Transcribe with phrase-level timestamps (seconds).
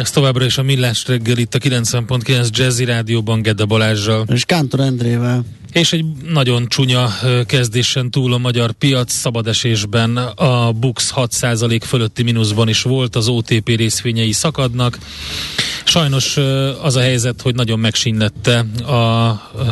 [0.00, 4.24] Ez továbbra is a Millás reggel itt a 90.9 Jazzy Rádióban Gedda Balázsral.
[4.28, 5.44] És Kántor Endrével.
[5.72, 7.10] És egy nagyon csúnya
[7.46, 13.68] kezdésen túl a magyar piac szabadesésben a Bux 6% fölötti mínuszban is volt, az OTP
[13.68, 14.98] részvényei szakadnak.
[15.90, 16.36] Sajnos
[16.82, 19.28] az a helyzet, hogy nagyon megsínlette a,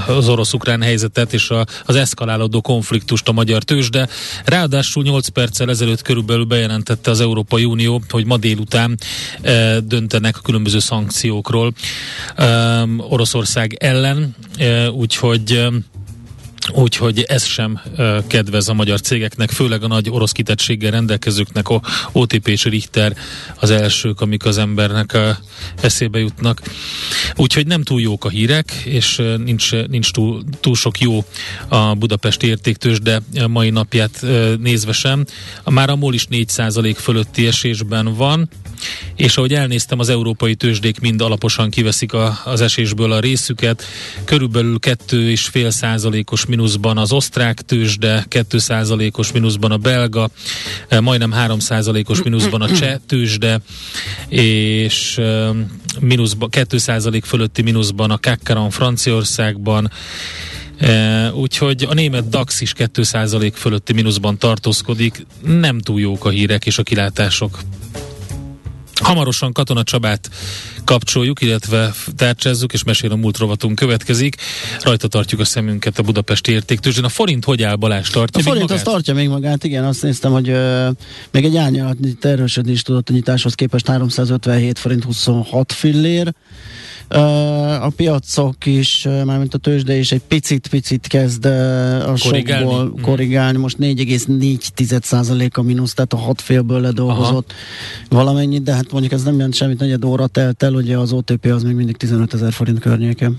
[0.06, 4.08] az orosz-ukrán helyzetet és a, az eszkalálódó konfliktust a magyar tőzsde.
[4.44, 8.98] Ráadásul 8 perccel ezelőtt körülbelül bejelentette az Európai Unió, hogy ma délután
[9.42, 11.72] e, döntenek a különböző szankciókról
[12.36, 15.68] e, Oroszország ellen, e, úgyhogy
[16.72, 17.80] Úgyhogy ez sem
[18.26, 21.80] kedvez a magyar cégeknek, főleg a nagy orosz kitettséggel rendelkezőknek, a
[22.12, 23.16] OTP és Richter
[23.54, 25.28] az elsők, amik az embernek uh,
[25.80, 26.62] eszébe jutnak.
[27.36, 31.24] Úgyhogy nem túl jók a hírek, és nincs, nincs túl, túl sok jó
[31.68, 34.26] a budapesti értéktős, de mai napját
[34.60, 35.24] nézve sem.
[35.64, 38.48] Már a MOL is 4% fölötti esésben van,
[39.16, 43.84] és ahogy elnéztem, az európai tőzsdék mind alaposan kiveszik a, az esésből a részüket.
[44.24, 50.30] Körülbelül 2,5 százalékos mínuszban az osztrák tőzsde, 2 százalékos mínuszban a belga,
[50.88, 53.60] eh, majdnem 3 százalékos mínuszban a cseh tőzsde,
[54.28, 55.48] és eh,
[56.00, 59.90] mínuszban, 2 százalék fölötti mínuszban a Kakkaron Franciaországban,
[60.80, 65.26] E, úgyhogy a német DAX is 2% fölötti mínuszban tartózkodik.
[65.44, 67.58] Nem túl jók a hírek és a kilátások.
[68.98, 70.30] Hamarosan Katona Csabát
[70.84, 74.36] kapcsoljuk, illetve tárcsázzuk, és mesél a múlt rovatunk következik.
[74.82, 77.04] Rajta tartjuk a szemünket a Budapesti értéktőzsön.
[77.04, 78.40] A forint hogy áll Balázs tartja?
[78.40, 80.88] A forint az tartja még magát, igen, azt néztem, hogy uh,
[81.30, 86.32] még egy árnyalatni erősödni is tudott a nyitáshoz képest 357 forint 26 fillér.
[87.80, 92.70] A piacok is, mármint a tőzsde is egy picit-picit kezd a korrigálni.
[92.70, 93.58] sokból korrigálni.
[93.58, 98.22] Most 4,4% a mínusz, tehát a hat félből ledolgozott Aha.
[98.22, 101.44] valamennyit, de hát mondjuk ez nem jelent semmit, negyed óra telt el, ugye az OTP
[101.46, 103.38] az még mindig 15 ezer forint környéken.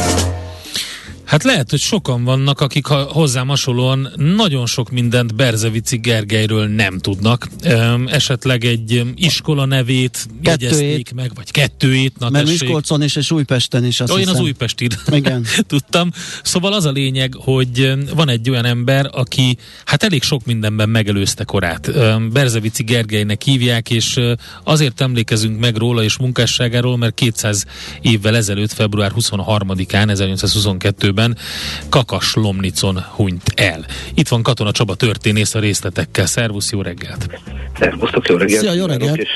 [1.31, 6.99] Hát lehet, hogy sokan vannak, akik ha hozzám hasonlóan nagyon sok mindent Berzevici Gergelyről nem
[6.99, 7.47] tudnak.
[8.05, 12.19] Esetleg egy iskola nevét jegyezték meg, vagy kettőét.
[12.19, 12.61] Na Mert tessék.
[12.61, 15.45] Miskolcon és, és Újpesten is azt Ó, Én az Újpesti Igen.
[15.67, 16.11] tudtam.
[16.43, 21.43] Szóval az a lényeg, hogy van egy olyan ember, aki hát elég sok mindenben megelőzte
[21.43, 21.91] korát.
[22.31, 24.19] Berzevici Gergelynek hívják, és
[24.63, 27.65] azért emlékezünk meg róla és munkásságáról, mert 200
[28.01, 31.37] évvel ezelőtt, február 23-án, 1822-ben évben
[31.89, 33.85] Kakas Lomnicon hunyt el.
[34.13, 36.25] Itt van Katona Csaba történész a részletekkel.
[36.25, 37.27] Szervusz, jó reggelt!
[37.79, 38.61] Szervusztok, jó reggelt!
[38.61, 39.17] Szia, jó reggelt!
[39.17, 39.29] És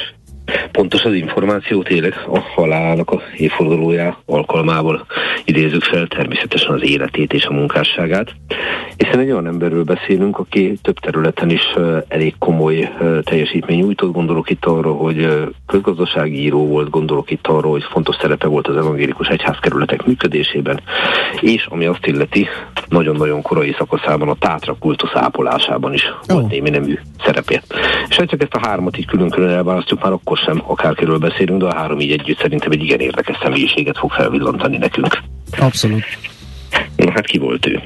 [0.72, 5.06] pontos az információ tényleg a halálának a évfordulója alkalmából
[5.46, 8.36] idézzük fel természetesen az életét és a munkásságát.
[8.98, 11.62] Hiszen egy olyan emberről beszélünk, aki több területen is
[12.08, 12.92] elég komoly
[13.24, 14.12] teljesítmény nyújtott.
[14.12, 15.28] Gondolok itt arra, hogy
[15.66, 20.80] közgazdasági író volt, gondolok itt arra, hogy fontos szerepe volt az evangélikus egyházkerületek működésében,
[21.40, 22.48] és ami azt illeti,
[22.88, 26.34] nagyon-nagyon korai szakaszában a tátra kultusz ápolásában is oh.
[26.34, 27.64] volt némi nemű szerepét.
[28.10, 31.68] És ha csak ezt a hármat így külön-külön elválasztjuk, már akkor sem akárkiről beszélünk, de
[31.68, 35.18] a három így együtt szerintem egy igen érdekes személyiséget fog felvillantani nekünk.
[35.60, 36.04] Abszolút.
[36.96, 37.82] Na hát ki volt ő?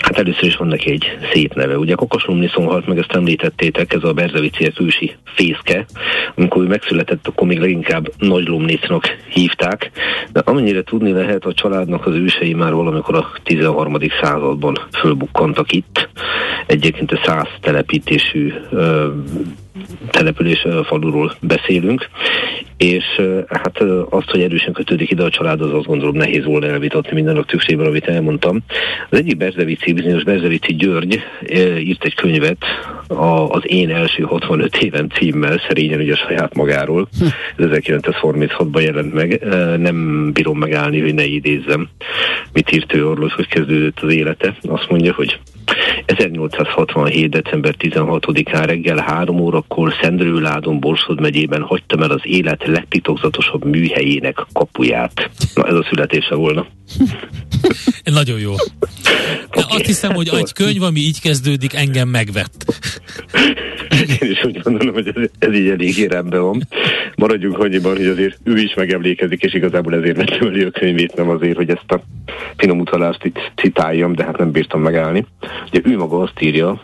[0.00, 1.78] Hát először is van neki egy szép neve.
[1.78, 5.86] Ugye Kokos Lumniszon halt meg, ezt említettétek, ez a Berzevici ősi fészke.
[6.34, 9.90] Amikor ő megszületett, akkor még leginkább Nagy Lumnicnak hívták.
[10.32, 13.96] De amennyire tudni lehet, a családnak az ősei már valamikor a 13.
[14.22, 16.08] században fölbukkantak itt.
[16.66, 18.52] Egyébként a száz telepítésű
[20.10, 22.08] település faluról beszélünk,
[22.76, 23.04] és
[23.48, 23.80] hát
[24.10, 27.44] azt, hogy erősen kötődik ide a család, az azt gondolom nehéz volna elvitatni minden a
[27.44, 28.60] tüksében, amit elmondtam.
[29.10, 31.20] Az egyik Berzevici bizonyos Berzevici György
[31.78, 32.64] írt egy könyvet
[33.06, 37.08] a, az Én első 65 éven címmel, szerényen ugye saját magáról.
[37.56, 39.44] Ez 1936-ban jelent meg.
[39.78, 41.88] Nem bírom megállni, hogy ne idézzem,
[42.52, 44.56] mit írt ő arról, hogy kezdődött az élete.
[44.62, 45.38] Azt mondja, hogy
[46.06, 47.30] 1867.
[47.30, 55.30] december 16-án reggel 3 órakor Szendrőládon Borsod megyében hagytam el az élet legtitokzatosabb műhelyének kapuját.
[55.54, 56.66] Na ez a születése volna.
[58.04, 58.52] Nagyon jó.
[59.48, 59.64] Okay.
[59.68, 62.64] Azt hiszem, hogy egy könyv, ami így kezdődik, engem megvett.
[64.20, 66.62] Én is úgy gondolom, hogy ez, ez így elég rendben van.
[67.16, 71.28] Maradjunk annyiban, hogy azért ő is megemlékezik, és igazából ezért vettem elő a könyvét, nem
[71.28, 72.02] azért, hogy ezt a
[72.56, 75.26] finom utalást itt citáljam, de hát nem bírtam megállni.
[75.66, 76.80] Ugye ő maga azt írja,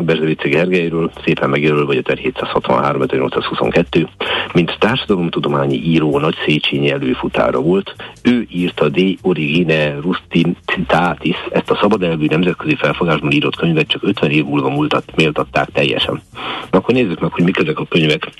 [0.00, 4.08] Berzsevice Gergelyről, szépen megjelöl, vagy a 763 1822
[4.52, 7.94] mint társadalomtudományi író nagy Széchenyi előfutára volt.
[8.22, 14.30] Ő írta De Origine Rusticitatis, ezt a szabad elvű nemzetközi felfogásban írott könyvet csak 50
[14.30, 16.22] év múlva múltat, méltatták teljesen.
[16.70, 18.30] Akkor nézzük meg, hogy mik ezek a könyvek,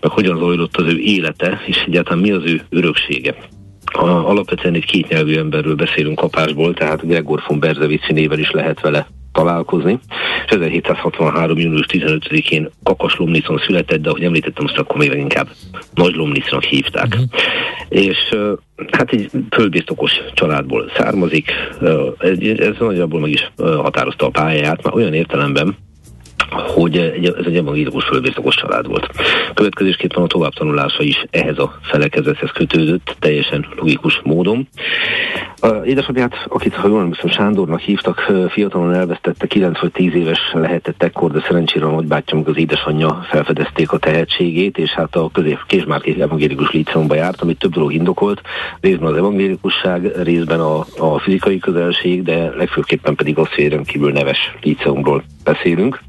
[0.00, 3.34] meg hogyan zajlott az ő élete, és egyáltalán mi az ő öröksége.
[3.84, 9.06] A, alapvetően egy kétnyelvű emberről beszélünk kapásból, tehát Gregor von Berzevici nével is lehet vele
[9.32, 9.98] találkozni.
[10.46, 11.58] És 1763.
[11.58, 15.48] június 15-én Kakas Lomnicon született, de ahogy említettem, azt akkor még inkább
[15.94, 17.06] Nagy Lomnicnak hívták.
[17.06, 17.28] Uh-huh.
[17.88, 18.36] És
[18.90, 21.50] hát egy földbirtokos családból származik,
[22.56, 25.76] ez nagyjából meg is határozta a pályáját, már olyan értelemben,
[26.52, 29.08] hogy ez egy evangélikus fölbirtokos család volt.
[29.54, 34.68] Következésképpen a továbbtanulása is ehhez a felekezethez kötődött, teljesen logikus módon.
[35.60, 41.02] A édesapját, akit ha jól emlékszem Sándornak hívtak, fiatalon elvesztette, 9 vagy 10 éves lehetett
[41.02, 46.20] ekkor, de szerencsére a nagybátyám, az édesanyja felfedezték a tehetségét, és hát a közép Késmárki
[46.20, 48.40] evangélikus líceumba járt, amit több dolog indokolt,
[48.80, 54.54] részben az evangélikusság, részben a, a fizikai közelség, de legfőképpen pedig az, hogy kívül neves
[54.62, 56.00] líceumról beszélünk.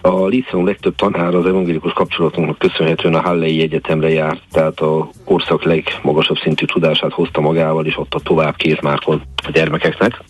[0.00, 5.62] A Líceum legtöbb tanára az evangélikus kapcsolatunknak köszönhetően a Hallei Egyetemre járt, tehát a korszak
[5.64, 10.22] legmagasabb szintű tudását hozta magával, és ott a tovább kézmárkon a gyermekeknek.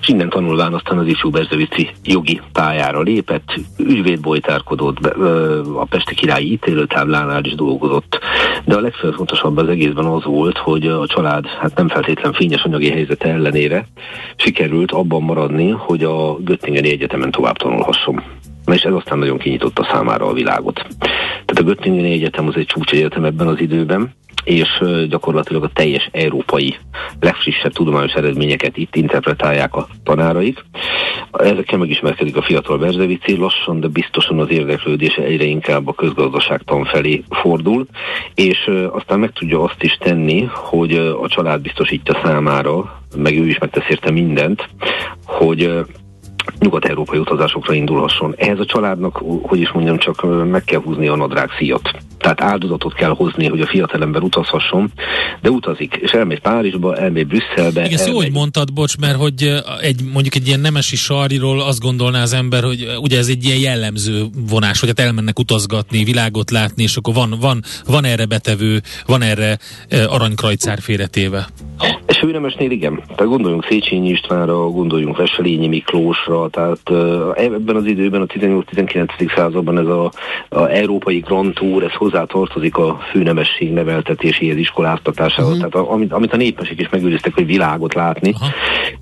[0.00, 5.06] És innen tanulván aztán az ifjú Berzevici jogi pályára lépett, ügyvédbolytárkodott,
[5.76, 8.18] a Pesti Királyi ítélőtáblánál is dolgozott,
[8.64, 12.90] de a legfontosabb az egészben az volt, hogy a család hát nem feltétlen fényes anyagi
[12.90, 13.86] helyzete ellenére
[14.36, 18.22] sikerült abban maradni, hogy a Göttingeni Egyetemen tovább tanulhasson.
[18.64, 20.86] Na és ez aztán nagyon kinyitotta számára a világot.
[20.98, 24.14] Tehát a Göttingeni Egyetem az egy csúcsegyetem ebben az időben,
[24.44, 26.76] és gyakorlatilag a teljes európai
[27.20, 30.64] legfrissebb tudományos eredményeket itt interpretálják a tanáraik.
[31.32, 37.22] Ezekkel megismerkedik a fiatal Berzevici, lassan, de biztosan az érdeklődése egyre inkább a közgazdaságtan felé
[37.30, 37.86] fordul,
[38.34, 43.58] és aztán meg tudja azt is tenni, hogy a család biztosítja számára, meg ő is
[43.58, 44.68] megtesz mindent,
[45.24, 45.86] hogy
[46.58, 48.34] nyugat-európai utazásokra indulhasson.
[48.36, 51.90] Ehhez a családnak, hogy is mondjam, csak meg kell húzni a nadrág szíjat.
[52.18, 54.92] Tehát áldozatot kell hozni, hogy a fiatalember utazhasson,
[55.40, 57.84] de utazik, és elmegy Párizsba, elmegy Brüsszelbe.
[57.84, 58.14] Igen, elmegy...
[58.14, 62.62] hogy mondtad, bocs, mert hogy egy, mondjuk egy ilyen nemesi sariról azt gondolná az ember,
[62.62, 67.14] hogy ugye ez egy ilyen jellemző vonás, hogy hát elmennek utazgatni, világot látni, és akkor
[67.14, 69.58] van, van, van erre betevő, van erre
[70.08, 71.46] aranykrajcár félretéve.
[72.06, 73.02] És Főnemesnél igen.
[73.06, 76.90] Tehát gondoljunk Széchenyi Istvánra, gondoljunk Veselényi Miklósra, tehát
[77.34, 79.34] ebben az időben, a 18-19.
[79.34, 80.12] században ez a,
[80.48, 85.70] a európai Grand Tour, ez hozzá tartozik a főnemesség neveltetéséhez, iskoláztatásához, uh-huh.
[85.70, 88.30] tehát a, amit, amit a népmesek is megőriztek, hogy világot látni.
[88.30, 88.48] Uh-huh.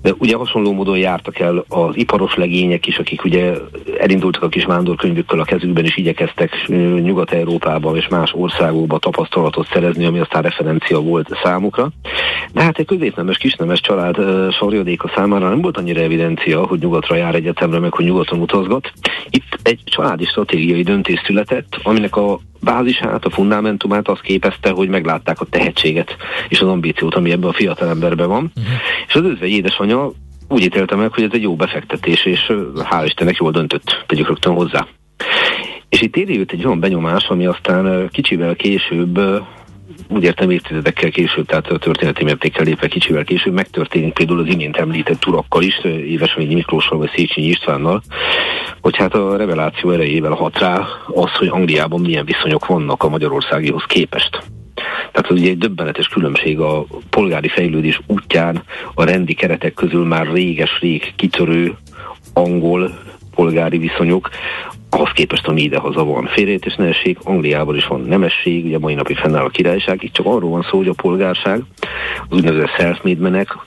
[0.01, 3.53] De ugye hasonló módon jártak el az iparos legények is, akik ugye
[3.99, 6.67] elindultak a kis vándorkönyvükkel a kezükben, és igyekeztek
[7.01, 11.89] Nyugat-Európában és más országokban tapasztalatot szerezni, ami aztán referencia volt számukra.
[12.53, 17.15] De hát egy középnemes, kisnemes család uh, sorjadéka számára nem volt annyira evidencia, hogy nyugatra
[17.15, 18.91] jár egyetemre, meg hogy nyugaton utazgat.
[19.29, 25.41] Itt egy családi stratégiai döntés született, aminek a bázisát, a fundamentumát az képezte, hogy meglátták
[25.41, 26.15] a tehetséget
[26.49, 28.51] és az ambíciót, ami ebben a fiatal emberben van.
[28.55, 28.73] Uh-huh.
[29.07, 30.11] És az özvegy édesanyja
[30.47, 34.53] úgy ítélte meg, hogy ez egy jó befektetés, és hál' Istennek jól döntött, tegyük rögtön
[34.53, 34.87] hozzá.
[35.89, 39.19] És itt érjött egy olyan benyomás, ami aztán kicsivel később
[40.09, 44.77] úgy értem évtizedekkel később, tehát a történeti mértékkel lépve kicsivel később megtörténik például az imént
[44.77, 48.01] említett urakkal is, Évesvényi Miklósról vagy Széchenyi Istvánnal,
[48.81, 53.83] hogy hát a reveláció erejével hat rá az, hogy Angliában milyen viszonyok vannak a magyarországihoz
[53.83, 54.43] képest.
[55.11, 58.63] Tehát az ugye egy döbbenetes különbség a polgári fejlődés útján
[58.93, 61.77] a rendi keretek közül már réges-rég kitörő
[62.33, 62.99] angol
[63.35, 64.29] polgári viszonyok,
[64.95, 69.49] ahhoz képest, ami idehaza van félrejtésnesség, Angliában is van nemesség, ugye mai napig fennáll a
[69.49, 71.61] királyság, itt csak arról van szó, hogy a polgárság,
[72.29, 73.57] az úgynevezett self menek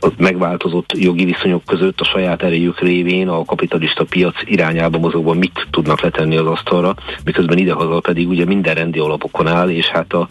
[0.00, 5.66] a megváltozott jogi viszonyok között a saját erejük révén a kapitalista piac irányába mozogva mit
[5.70, 10.26] tudnak letenni az asztalra, miközben idehaza pedig ugye minden rendi alapokon áll, és hát a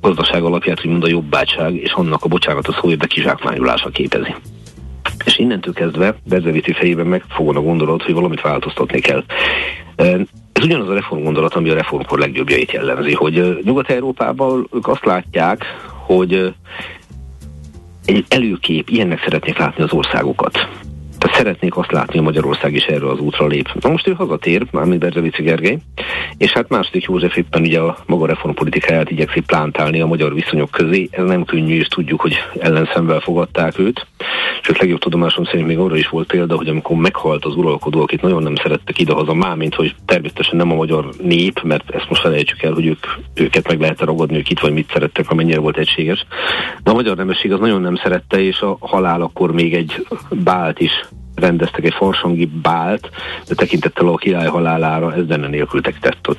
[0.00, 4.34] gazdaság alapját úgymond a jobbátság, és annak a bocsánat a szó, hogy kizsákmányolása képezi.
[5.24, 9.24] És innentől kezdve Berzevici fejében megfogon a gondolat, hogy valamit változtatni kell.
[10.52, 15.64] Ez ugyanaz a reform gondolat, ami a reformkor legjobbjait jellemzi, hogy Nyugat-Európában ők azt látják,
[16.06, 16.54] hogy
[18.04, 20.68] egy előkép, ilyennek szeretnék látni az országokat.
[21.18, 23.68] Tehát szeretnék azt látni, hogy Magyarország is erről az útra lép.
[23.80, 25.78] Na most ő hazatér, mármint Berzevici Gergely,
[26.36, 31.08] és hát második József éppen ugye a maga reformpolitikáját igyekszik plántálni a magyar viszonyok közé.
[31.10, 34.06] Ez nem könnyű, és tudjuk, hogy ellenszemvel fogadták őt.
[34.62, 38.22] Sőt, legjobb tudomásom szerint még arra is volt példa, hogy amikor meghalt az uralkodó, akit
[38.22, 42.20] nagyon nem szerettek idehaza, már mint hogy természetesen nem a magyar nép, mert ezt most
[42.20, 45.76] felejtsük el, hogy ők, őket meg lehet ragadni, ők itt vagy mit szerettek, amennyire volt
[45.76, 46.26] egységes.
[46.82, 50.80] De a magyar nemesség az nagyon nem szerette, és a halál akkor még egy bált
[50.80, 51.07] is
[51.38, 53.10] rendeztek egy farsangi bált,
[53.48, 55.80] de tekintettel a király halálára ez benne nélkül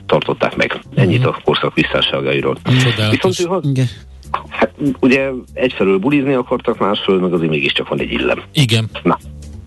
[0.05, 0.79] tartották meg.
[0.95, 2.57] Ennyit a korszak visszásságairól.
[3.09, 3.83] Viszont ő,
[4.49, 8.41] Hát ugye egyfelől bulizni akartak, másfelől meg azért mégiscsak van egy illem.
[8.53, 8.89] Igen.
[9.03, 9.17] Na,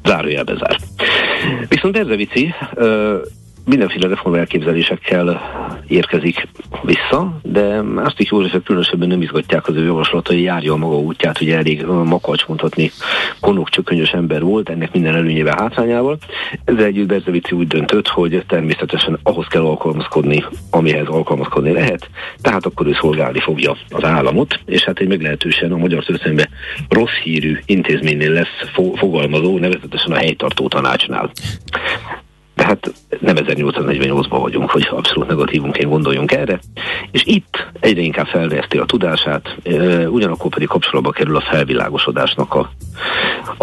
[0.05, 0.77] zárójelbe zár.
[1.69, 2.55] Viszont Erzevici
[3.65, 5.41] mindenféle reform elképzelésekkel
[5.87, 6.49] érkezik
[6.83, 11.51] vissza, de Másztik József különösebben nem izgatják az ő javaslatai, járja a maga útját, hogy
[11.51, 12.91] elég makacs mondhatni,
[13.41, 16.19] konok csökönyös ember volt, ennek minden előnyével hátrányával.
[16.65, 22.87] Ezzel együtt Berzevici úgy döntött, hogy természetesen ahhoz kell alkalmazkodni, amihez alkalmazkodni lehet, tehát akkor
[22.87, 26.49] ő szolgálni fogja az államot, és hát egy meglehetősen a magyar történelemben
[26.89, 31.31] rossz hírű intézménynél lesz fogalmazó, nevezetesen a helytartó tanácsnál.
[32.55, 32.93] Tehát
[33.23, 36.61] nem 1848-ban vagyunk, hogy abszolút negatívunként gondoljunk erre.
[37.11, 39.57] És itt egyre inkább felveszti a tudását,
[40.07, 42.71] ugyanakkor pedig kapcsolatba kerül a felvilágosodásnak a,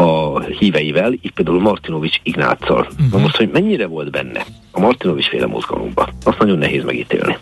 [0.02, 2.80] a híveivel, itt például Martinovics Ignáccal.
[2.80, 2.98] Uh-huh.
[2.98, 3.22] Na mhm.
[3.22, 7.38] most, hogy mennyire volt benne a Martinovics féle mozgalomban, azt nagyon nehéz megítélni.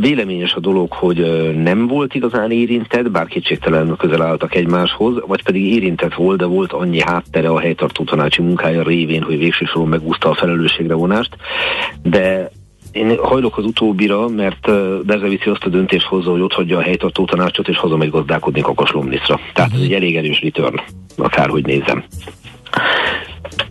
[0.00, 1.16] Véleményes a dolog, hogy
[1.56, 6.72] nem volt igazán érintett, bár kétségtelenül közel álltak egymáshoz, vagy pedig érintett volt, de volt
[6.72, 11.36] annyi háttere a helytartó tanácsi munkája révén, hogy végső soron megúszta a felelősségre vonást,
[12.02, 12.50] de
[12.92, 14.70] én hajlok az utóbbira, mert
[15.06, 19.40] Berzevici azt a döntést hozza, hogy ott hagyja a helytartó tanácsot, és hazamegy gazdálkodni Kakaslomniszra.
[19.54, 20.80] Tehát ez egy elég erős return,
[21.16, 22.04] akárhogy nézem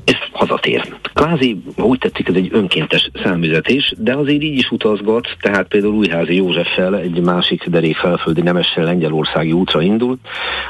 [0.05, 0.95] és hazatér.
[1.13, 6.36] Kvázi, úgy tetszik, ez egy önkéntes számüzetés, de azért így is utazgat, tehát például Újházi
[6.36, 10.17] Józseffel egy másik derék felföldi nemessel Lengyelországi útra indul,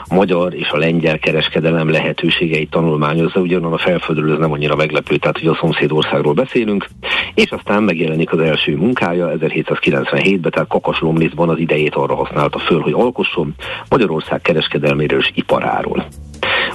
[0.08, 5.18] a magyar és a lengyel kereskedelem lehetőségeit tanulmányozza, ugyanon a felföldről ez nem annyira meglepő,
[5.18, 6.88] tehát hogy a szomszédországról beszélünk,
[7.34, 12.80] és aztán megjelenik az első munkája 1797-ben, tehát Kakas Lomliszban az idejét arra használta föl,
[12.80, 13.56] hogy alkosson
[13.90, 16.06] Magyarország kereskedelméről és iparáról.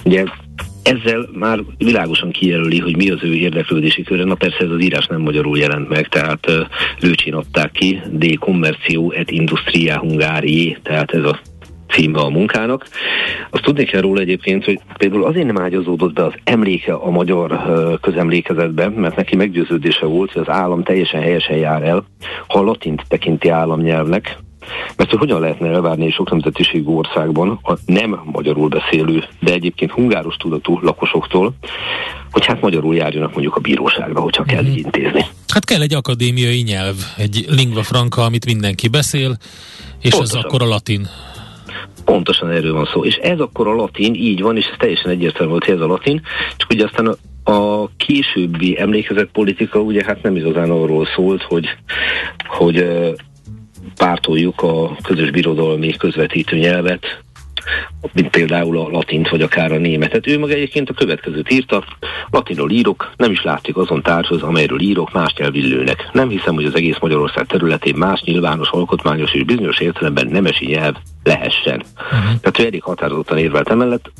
[0.05, 0.25] Ugye
[0.85, 4.25] ezzel már világosan kijelöli, hogy mi az ő érdeklődési köre.
[4.25, 6.47] Na persze ez az írás nem magyarul jelent meg, tehát
[7.01, 11.41] Lőcsin adták ki, De Commercio et Industria Hungárié, tehát ez a
[11.89, 12.87] címe a munkának.
[13.51, 17.61] Azt tudni kell róla egyébként, hogy például azért nem ágyazódott be az emléke a magyar
[18.01, 22.05] közemlékezetben, mert neki meggyőződése volt, hogy az állam teljesen helyesen jár el,
[22.47, 24.39] ha a latint tekinti államnyelvnek,
[24.97, 29.91] mert hogy hogyan lehetne elvárni egy sok nemzetiségű országban a nem magyarul beszélő, de egyébként
[29.91, 31.55] hungáros tudatú lakosoktól,
[32.31, 34.67] hogy hát magyarul járjanak mondjuk a bíróságra, hogyha kell mm.
[34.67, 35.27] így intézni.
[35.49, 39.37] Hát kell egy akadémiai nyelv, egy lingva franca, amit mindenki beszél,
[40.01, 40.39] és Pontosan.
[40.39, 41.09] ez akkor a latin.
[42.05, 43.05] Pontosan erről van szó.
[43.05, 45.87] És ez akkor a latin, így van, és ez teljesen egyértelmű volt, hogy ez a
[45.87, 46.23] latin,
[46.57, 51.67] csak ugye aztán a a későbbi emlékezetpolitika ugye hát nem igazán arról szólt, hogy,
[52.47, 52.87] hogy
[53.97, 57.23] pártoljuk a közös birodalmi közvetítő nyelvet,
[58.13, 60.27] mint például a latint, vagy akár a németet.
[60.27, 61.85] Ő maga egyébként a következőt írta,
[62.31, 66.09] latinról írok, nem is látszik azon tárgyhoz, amelyről írok, más nyelvillőnek.
[66.13, 70.95] Nem hiszem, hogy az egész Magyarország területén más nyilvános, alkotmányos és bizonyos értelemben nemesi nyelv
[71.23, 71.83] lehessen.
[71.95, 72.41] Uh-huh.
[72.41, 74.13] Tehát ő elég határozottan érvelt emellett.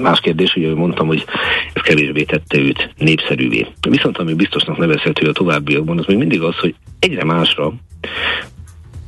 [0.00, 1.24] Más kérdés, hogy mondtam, hogy
[1.72, 3.66] ez kevésbé tette őt népszerűvé.
[3.88, 7.72] Viszont ami biztosnak nevezhető a továbbiakban, az még mindig az, hogy egyre másra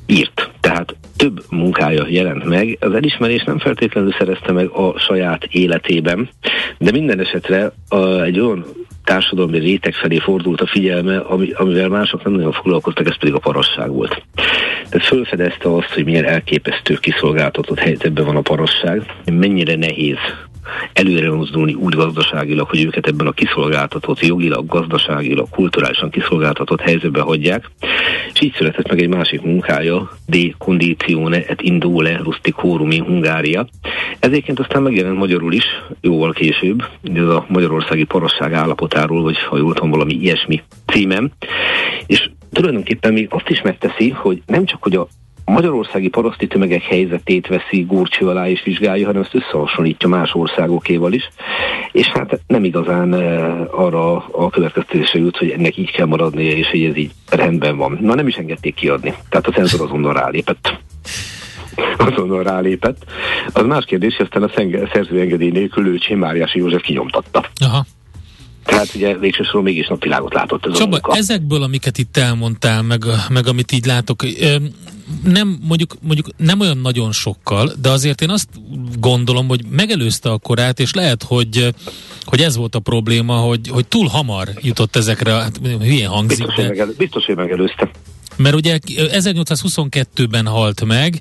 [0.07, 0.51] írt.
[0.61, 2.77] Tehát több munkája jelent meg.
[2.81, 6.29] Az elismerés nem feltétlenül szerezte meg a saját életében,
[6.79, 7.73] de minden esetre
[8.25, 8.65] egy olyan
[9.05, 13.39] társadalmi réteg felé fordult a figyelme, ami, amivel mások nem nagyon foglalkoztak, ez pedig a
[13.39, 14.23] parasság volt.
[14.89, 20.19] Tehát fölfedezte azt, hogy milyen elképesztő kiszolgáltatott helyzetben van a parasság, mennyire nehéz
[20.93, 27.71] előre mozdulni úgy gazdaságilag, hogy őket ebben a kiszolgáltatott, jogilag, gazdaságilag, kulturálisan kiszolgáltatott helyzetbe hagyják.
[28.33, 33.67] És így született meg egy másik munkája, De Conditione et Indole Rusticorum in Hungária.
[34.19, 35.65] Ezéként aztán megjelent magyarul is,
[36.01, 41.31] jóval később, ez a magyarországi parasság állapotáról, vagy ha jól tudom, valami ilyesmi címem.
[42.07, 45.09] És tulajdonképpen még azt is megteszi, hogy nem csak, hogy a
[45.53, 51.29] magyarországi paraszti tömegek helyzetét veszi górcső alá és vizsgálja, hanem ezt összehasonlítja más országokéval is,
[51.93, 56.71] és hát nem igazán uh, arra a következtetésre jut, hogy ennek így kell maradnia, és
[56.71, 57.99] hogy ez így rendben van.
[58.01, 60.79] Na nem is engedték kiadni, tehát a cenzor azonnal rálépett
[62.11, 63.05] azonnal rálépett.
[63.53, 67.45] Az más kérdés, hogy aztán a szerző engedély nélkül Lőcsé Máriási József kinyomtatta.
[67.65, 67.85] Aha.
[68.67, 71.17] Tehát ugye végső soron mégis napvilágot látott ez Csaba, a munka.
[71.17, 74.23] ezekből, amiket itt elmondtál, meg, meg amit így látok,
[75.25, 78.49] nem, mondjuk, mondjuk nem olyan nagyon sokkal, de azért én azt
[78.99, 81.75] gondolom, hogy megelőzte a korát, és lehet, hogy,
[82.25, 86.39] hogy ez volt a probléma, hogy, hogy túl hamar jutott ezekre, hát hülyén hangzik.
[86.39, 86.61] Biztos, de...
[86.61, 87.91] hogy, megelő, biztos hogy megelőzte.
[88.37, 91.21] Mert ugye 1822-ben halt meg,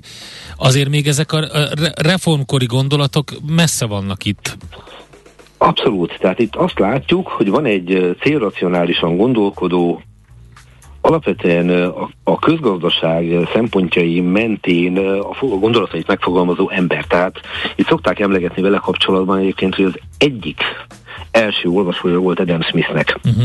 [0.56, 4.56] azért még ezek a reformkori gondolatok messze vannak itt.
[5.66, 6.18] Abszolút.
[6.20, 10.00] Tehát itt azt látjuk, hogy van egy célracionálisan gondolkodó,
[11.00, 17.04] alapvetően a, a közgazdaság szempontjai mentén a gondolatait megfogalmazó ember.
[17.04, 17.40] Tehát
[17.76, 20.62] itt szokták emlegetni vele kapcsolatban egyébként, hogy az egyik
[21.30, 23.18] első olvasója volt Adam Smithnek.
[23.24, 23.44] Uh-huh.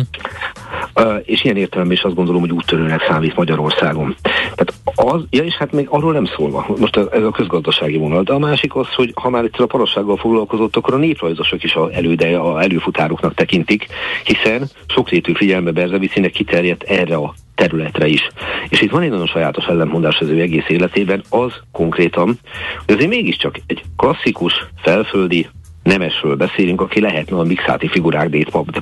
[0.95, 4.15] Uh, és ilyen értelemben is azt gondolom, hogy úttörőnek számít Magyarországon.
[4.55, 8.33] Tehát az, ja és hát még arról nem szólva, most ez a közgazdasági vonal, de
[8.33, 11.89] a másik az, hogy ha már itt a parassággal foglalkozott, akkor a néprajzosok is a
[11.93, 13.87] elődeje, a előfutároknak tekintik,
[14.23, 18.27] hiszen sokrétű figyelme Berzevicinek kiterjedt erre a területre is.
[18.69, 22.39] És itt van egy nagyon sajátos ellentmondás az ő egész életében, az konkrétan,
[22.85, 25.47] hogy azért mégiscsak egy klasszikus, felföldi,
[25.83, 28.29] nemesről beszélünk, aki lehetne a mixáti figurák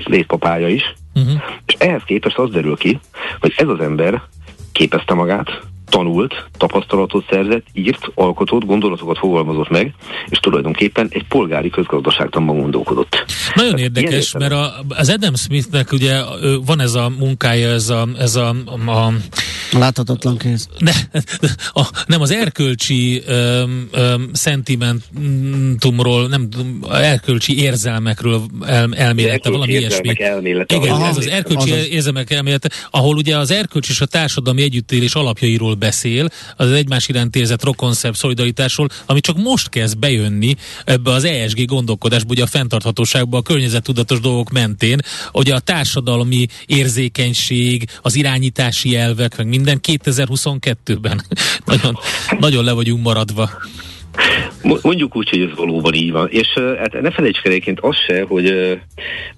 [0.06, 1.42] létpapája is, uh-huh.
[1.66, 3.00] és ehhez képest az derül ki,
[3.40, 4.22] hogy ez az ember
[4.72, 9.94] képezte magát, tanult, tapasztalatot szerzett, írt, alkotott, gondolatokat fogalmazott meg,
[10.30, 13.26] és tulajdonképpen egy polgári közgazdaságtanban gondolkodott.
[13.56, 16.22] Nagyon Tehát érdekes, mert a, az Adam Smithnek ugye
[16.66, 18.50] van ez a munkája, ez a, ez a,
[18.86, 19.12] a
[19.72, 20.68] Láthatatlan kéz.
[20.78, 20.92] Ne,
[21.74, 30.24] a, nem, az erkölcsi um, um, szentimentumról, nem tudom, erkölcsi érzelmekről el, elmélete, valami ilyesmi.
[30.24, 31.88] Elmélete, Igen, Aha, ez az erkölcsi azaz.
[31.88, 37.36] érzelmek elmélete, ahol ugye az erkölcs és a társadalmi együttélés alapjairól beszél, az egymás iránt
[37.36, 40.56] érzett rokonszebb szolidaritásról, ami csak most kezd bejönni
[40.86, 45.00] ebbe az ESG gondolkodásba, ugye a fenntarthatóságba, a környezettudatos dolgok mentén,
[45.32, 51.22] ugye a társadalmi érzékenység, az irányítási elvek, meg minden 2022-ben.
[51.72, 51.98] nagyon,
[52.40, 53.50] nagyon le vagyunk maradva.
[54.82, 56.28] Mondjuk úgy, hogy ez valóban így van.
[56.32, 58.48] És hát ne felejtsük el egyébként azt se, hogy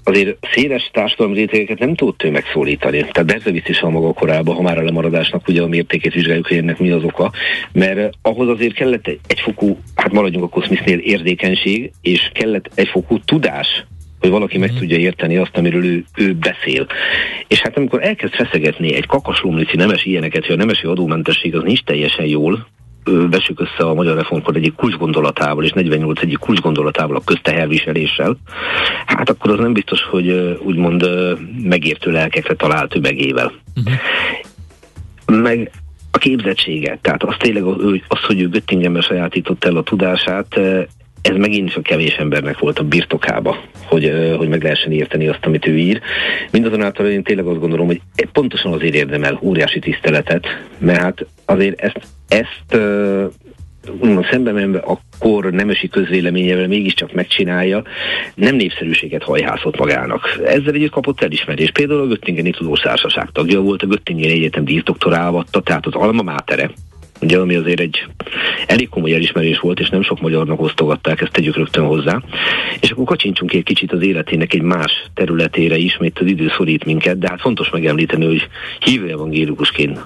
[0.03, 2.97] azért széles társadalmi rétegeket nem tudott ő megszólítani.
[2.97, 6.57] Tehát Berzevic is a maga korában, ha már a lemaradásnak ugye a mértékét vizsgáljuk, hogy
[6.57, 7.31] ennek mi az oka,
[7.71, 13.85] mert ahhoz azért kellett egy, egyfokú, hát maradjunk a koszmisznél érzékenység, és kellett egyfokú tudás
[14.21, 14.79] hogy valaki meg mhm.
[14.79, 16.87] tudja érteni azt, amiről ő, ő beszél.
[17.47, 21.83] És hát amikor elkezd feszegetni egy kakaslomlici nemes ilyeneket, hogy a nemesi adómentesség az nincs
[21.83, 22.67] teljesen jól,
[23.03, 28.37] vessük össze a Magyar Reformkor egyik kulcsgondolatával és 48 egyik kulcsgondolatával a közteherviseléssel,
[29.05, 31.09] hát akkor az nem biztos, hogy úgymond
[31.63, 33.51] megértő lelkekre talált tömegével.
[33.75, 35.41] Uh-huh.
[35.41, 35.71] Meg
[36.11, 37.63] a képzettsége, tehát az tényleg
[38.07, 40.59] az, hogy ő Göttingenben sajátított el a tudását,
[41.21, 45.67] ez megint csak kevés embernek volt a birtokába, hogy, hogy meg lehessen érteni azt, amit
[45.67, 46.01] ő ír.
[46.51, 51.99] Mindazonáltal én tényleg azt gondolom, hogy pontosan azért érdemel óriási tiszteletet, mert hát azért ezt,
[52.27, 52.81] ezt
[53.99, 57.83] úgymond szembe menve akkor nemesi közvéleményevel mégiscsak megcsinálja,
[58.35, 60.39] nem népszerűséget hajhászott magának.
[60.45, 61.71] Ezzel együtt kapott elismerést.
[61.71, 66.71] Például a Göttingeni Tudós Társaság tagja volt, a Göttingeni Egyetem díjdoktorálvatta, tehát az alma mátere,
[67.21, 68.05] ugye, ami azért egy
[68.67, 72.21] elég komoly elismerés volt, és nem sok magyarnak osztogatták, ezt tegyük rögtön hozzá.
[72.79, 76.85] És akkor kacsincsunk egy kicsit az életének egy más területére is, mert az idő szorít
[76.85, 78.47] minket, de hát fontos megemlíteni, hogy
[78.79, 79.99] hívő evangélikusként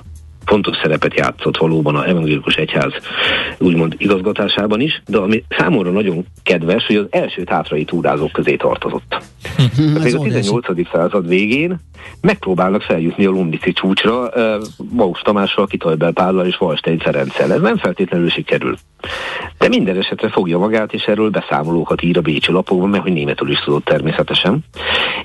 [0.45, 2.93] fontos szerepet játszott valóban a evangélikus egyház
[3.57, 9.23] úgymond igazgatásában is, de ami számomra nagyon kedves, hogy az első tátrai túrázók közé tartozott.
[9.75, 10.87] Hm, még a 18.
[10.91, 11.79] század végén
[12.21, 14.29] megpróbálnak feljutni a Lumnici csúcsra
[14.91, 17.53] Maus Tamással, Kitajbel Pállal és Valstein Ferenccel.
[17.53, 18.75] Ez nem feltétlenül sikerül.
[19.57, 23.51] De minden esetre fogja magát, és erről beszámolókat ír a Bécsi lapokban, mert hogy németül
[23.51, 24.59] is tudott természetesen.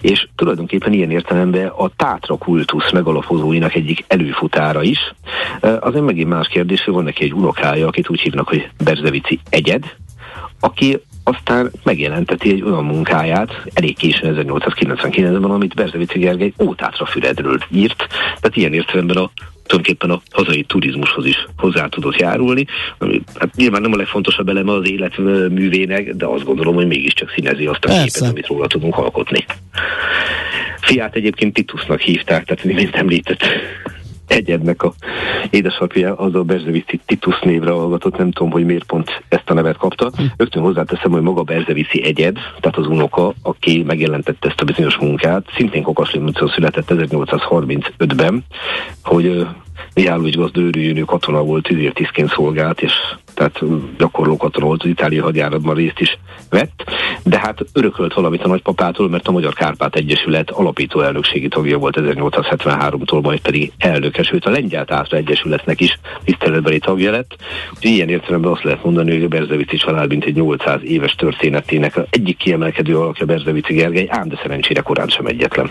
[0.01, 5.10] És tulajdonképpen ilyen értelemben a tátra kultusz megalapozóinak egyik előfutára is.
[5.61, 9.85] Azért megint más kérdés, hogy van neki egy unokája, akit úgy hívnak, hogy Berzevici egyed,
[10.61, 18.07] aki aztán megjelenteti egy olyan munkáját, elég későn 1899-ben, amit Berzevici Gergely ótátra Füredről írt,
[18.41, 19.31] tehát ilyen értelemben a
[19.71, 22.67] tulajdonképpen a hazai turizmushoz is hozzá tudott járulni.
[22.99, 27.67] Ami, hát nyilván nem a legfontosabb eleme az életművének, de azt gondolom, hogy mégiscsak színezi
[27.67, 28.05] azt a Persze.
[28.05, 29.45] képet, amit róla tudunk alkotni.
[30.81, 33.45] Fiát egyébként Titusnak hívták, tehát mint említett
[34.31, 34.93] egyednek a
[35.51, 39.77] édesapja az a Berzevici Titus névre hallgatott, nem tudom, hogy miért pont ezt a nevet
[39.77, 40.11] kapta.
[40.17, 40.23] Hm.
[40.37, 45.45] Rögtön hozzáteszem, hogy maga Berzevici egyed, tehát az unoka, aki megjelentette ezt a bizonyos munkát,
[45.57, 48.45] szintén Kokaslimucon született 1835-ben,
[49.03, 49.47] hogy
[49.95, 52.93] Mihálovics gazda őrűjönő katona volt, tíz tiszként szolgált, és
[53.35, 53.61] tehát
[53.99, 56.19] gyakorló katona volt, az itáliai hadjáratban részt is
[56.51, 56.85] vett,
[57.23, 61.97] de hát örökölt valamit a nagypapától, mert a Magyar Kárpát Egyesület alapító elnökségi tagja volt
[62.01, 67.37] 1873-tól, majd pedig elnöke, sőt a Lengyel Tátra Egyesületnek is tiszteletbeli tagja lett.
[67.81, 72.37] Ilyen értelemben azt lehet mondani, hogy a Berzevici család mint egy 800 éves történetének egyik
[72.37, 75.71] kiemelkedő alakja Berzevici Gergely, ám de szerencsére korán sem egyetlen.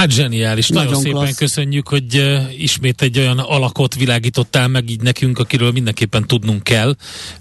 [0.00, 1.36] Hát zseniális, nagyon, nagyon szépen klassz.
[1.36, 6.94] köszönjük, hogy uh, ismét egy olyan alakot világítottál meg így nekünk, akiről mindenképpen tudnunk kell.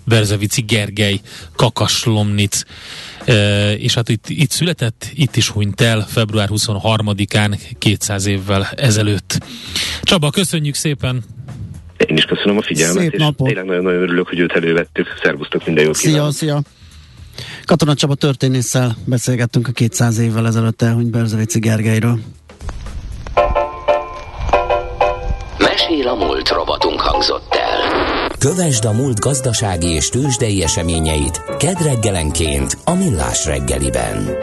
[0.03, 1.19] Berzevici Gergely,
[1.55, 2.61] Kakaslomnic.
[3.27, 9.39] Uh, és hát itt, itt született, itt is hunyt el február 23-án 200 évvel ezelőtt.
[10.01, 11.23] Csaba, köszönjük szépen!
[12.07, 13.47] Én is köszönöm a figyelmet, Szép és napot.
[13.47, 15.07] tényleg nagyon-nagyon örülök, hogy őt elővettük.
[15.23, 16.33] Szervusztok, minden jót kívánok!
[16.33, 16.61] Szia, szia!
[17.65, 22.19] Katona Csaba történésszel beszélgettünk a 200 évvel ezelőtt elhunyt Berzevici Gergelyről.
[25.89, 28.27] Mesél a múlt robotunk hangzott el.
[28.39, 34.37] Kövesd a múlt gazdasági és tőzsdei eseményeit kedd reggelenként a Millás reggeliben.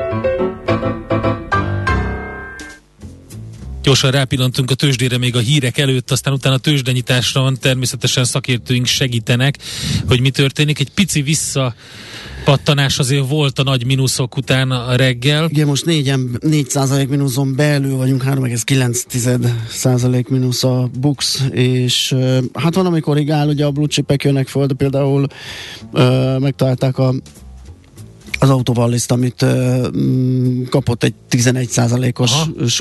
[3.86, 8.86] Gyorsan rápillantunk a tőzsdére még a hírek előtt, aztán utána a tőzsdenyításra van, természetesen szakértőink
[8.86, 9.58] segítenek,
[10.08, 10.78] hogy mi történik.
[10.78, 11.74] Egy pici vissza
[12.44, 15.48] pattanás azért volt a nagy mínuszok után a reggel.
[15.48, 22.14] Igen, most 4, 4 mínuszon belül vagyunk, 3,9 százalék mínusz a Bux, és
[22.52, 25.26] hát van, amikor korrigál, ugye a blue chipek jönnek föl, de például
[25.92, 27.14] uh, megtalálták a
[28.38, 29.86] az autóvalliszt, amit uh,
[30.68, 32.32] kapott egy 11%-os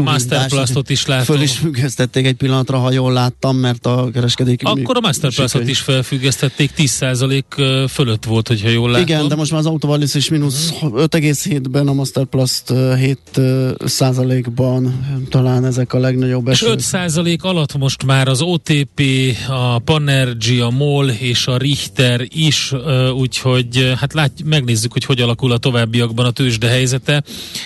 [0.04, 1.36] Masterplastot is látom.
[1.36, 4.62] Föl is függesztették egy pillanatra, ha jól láttam, mert a kereskedék...
[4.64, 9.08] Akkor a Masterplastot is felfüggesztették, 10% fölött volt, hogyha jól látom.
[9.08, 16.00] Igen, de most már az autóvalliszt is mínusz 5,7-ben, a Masterplast 7%-ban talán ezek a
[16.00, 19.02] legnagyobb És 5% alatt most már az OTP,
[19.48, 22.74] a Panergy, a MOL és a Richter is,
[23.16, 27.24] úgyhogy hát lát, megnézzük, hogy hogy alakul a továbbiakban a tőzsde helyzete.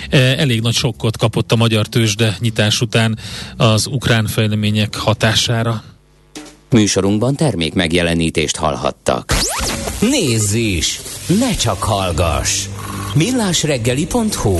[0.10, 3.18] E, elég nagy sokkot kapott a magyar tőzsde nyitás után
[3.58, 5.84] az ukrán fejlemények hatására.
[6.70, 9.36] Műsorunkban termék megjelenítést hallhattak.
[10.00, 11.00] Nézz is!
[11.40, 12.66] Ne csak hallgass!
[13.14, 14.58] millásreggeli.hu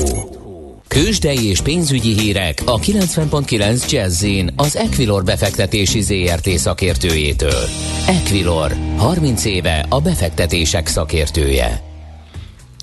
[0.88, 7.64] Kősdei és pénzügyi hírek a 90.9 jazz az Equilor befektetési ZRT szakértőjétől.
[8.08, 11.89] Equilor, 30 éve a befektetések szakértője.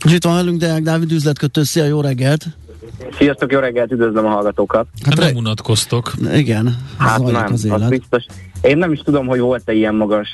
[0.04, 2.46] És itt van velünk Deák Dávid üzletkötő, szia, jó reggelt!
[3.18, 4.86] Sziasztok, jó reggelt, üdvözlöm a hallgatókat!
[5.02, 6.12] Hát nem unatkoztok.
[6.34, 8.24] Igen, hát nem, az, az biztos.
[8.60, 10.28] Én nem is tudom, hogy volt-e ilyen magas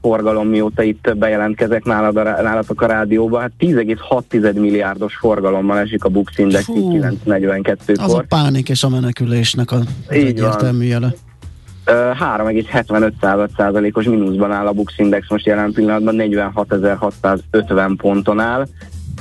[0.00, 3.40] forgalom, mióta itt bejelentkezek nálad a, nálatok a rádióban.
[3.40, 8.04] Hát 10,6 milliárdos forgalommal esik a Bux Index 942-kor.
[8.04, 11.14] Az a pánik és a menekülésnek a egyértelmű jele.
[11.84, 18.66] 3,75%-os mínuszban áll a Bux Index most jelen pillanatban 46.650 ponton áll,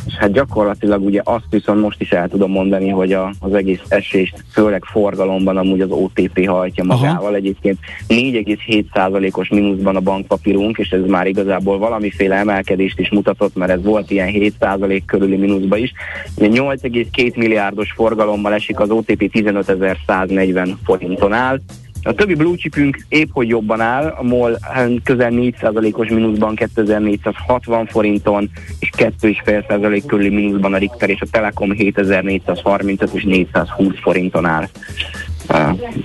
[0.05, 3.81] és hát gyakorlatilag ugye azt viszont most is el tudom mondani, hogy a, az egész
[3.87, 7.25] esést, főleg forgalomban amúgy az OTP hajtja magával.
[7.25, 7.35] Aha.
[7.35, 13.83] Egyébként 4,7%-os mínuszban a bankpapírunk, és ez már igazából valamiféle emelkedést is mutatott, mert ez
[13.83, 15.93] volt ilyen 7% körüli mínuszba is.
[16.37, 21.59] 8,2 milliárdos forgalommal esik az OTP 15.140 forinton áll,
[22.03, 24.57] a többi blue chipünk épp hogy jobban áll, a MOL
[25.03, 33.13] közel 4%-os mínuszban 2460 forinton, és 2,5% körüli mínuszban a Richter, és a Telekom 7435
[33.13, 34.67] és 420 forinton áll.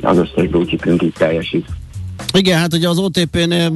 [0.03, 1.67] Az összes blue chipünk így teljesít.
[2.37, 3.73] Igen, hát ugye az OTP-nél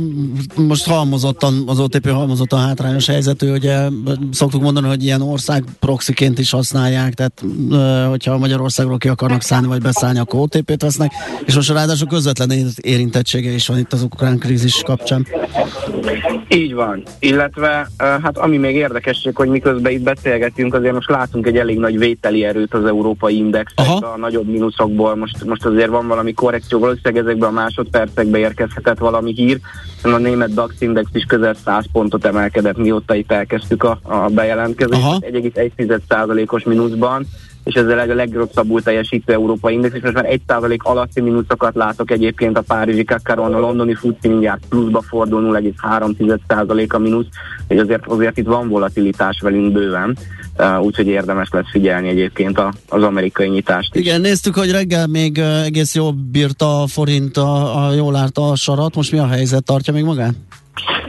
[0.57, 3.88] most halmozottan, az OTP halmozottan hátrányos helyzetű, ugye
[4.33, 7.44] szoktuk mondani, hogy ilyen ország proxiként is használják, tehát
[8.09, 11.12] hogyha Magyarországról ki akarnak szállni, vagy beszállni, akkor OTP-t vesznek,
[11.44, 15.27] és most ráadásul közvetlen érintettsége is van itt az ukrán krízis kapcsán.
[16.49, 21.57] Így van, illetve hát ami még érdekesség, hogy miközben itt beszélgetünk, azért most látunk egy
[21.57, 26.33] elég nagy vételi erőt az európai indexekben, a nagyobb mínuszokból, most, most azért van valami
[26.33, 29.61] korrekció, valószínűleg ezekben a másodpercekben érkezhetett valami hír.
[30.03, 35.19] A német DAX index is közel 100 pontot emelkedett, mióta itt elkezdtük a, a bejelentkezést,
[35.21, 37.27] 1,1%-os mínuszban
[37.64, 42.59] és ez a legrosszabbul teljesítő európai index, és most már 1% alatti mínuszokat látok egyébként
[42.59, 47.27] a Párizsi Kakaron, a londoni FTSE mindjárt pluszba fordul 0,3% a mínusz,
[47.68, 50.16] és azért, azért itt van volatilitás velünk bőven,
[50.59, 54.01] uh, úgyhogy érdemes lesz figyelni egyébként a, az amerikai nyitást is.
[54.01, 58.51] Igen, néztük, hogy reggel még uh, egész jól bírta a forint, a, a jól állta
[58.51, 60.35] a sarat, most mi a helyzet, tartja még magát?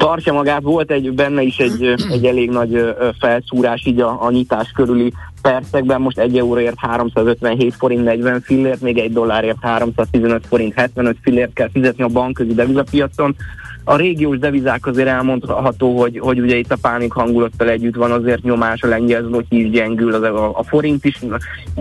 [0.02, 4.72] Tartja magát, volt egy benne is egy, egy elég nagy felszúrás így a, a nyitás
[4.72, 6.02] körüli percekben.
[6.02, 11.70] Most egy euróért 357 forint 40 fillért, még egy dollárért 315 forint 75 fillért kell
[11.74, 13.36] fizetni a bankközi devizapiacon
[13.84, 18.44] a régiós devizák azért elmondható, hogy, hogy ugye itt a pánik hangulattal együtt van azért
[18.44, 21.20] nyomás, a lengyel zloty is gyengül, az, a, a forint is,